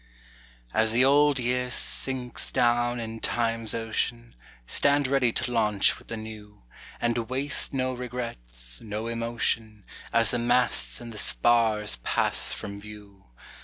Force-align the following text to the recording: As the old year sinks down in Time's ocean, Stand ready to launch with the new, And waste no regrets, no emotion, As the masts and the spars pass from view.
As 0.73 0.93
the 0.93 1.05
old 1.05 1.37
year 1.37 1.69
sinks 1.69 2.49
down 2.51 2.99
in 2.99 3.19
Time's 3.19 3.75
ocean, 3.75 4.33
Stand 4.65 5.05
ready 5.07 5.31
to 5.33 5.51
launch 5.51 5.99
with 5.99 6.07
the 6.07 6.17
new, 6.17 6.63
And 6.99 7.29
waste 7.29 7.71
no 7.71 7.93
regrets, 7.93 8.81
no 8.81 9.05
emotion, 9.05 9.85
As 10.11 10.31
the 10.31 10.39
masts 10.39 11.01
and 11.01 11.13
the 11.13 11.19
spars 11.19 11.97
pass 11.97 12.51
from 12.51 12.81
view. 12.81 13.25